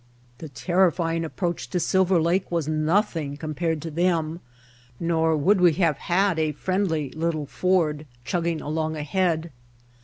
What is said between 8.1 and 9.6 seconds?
chugging along ahead.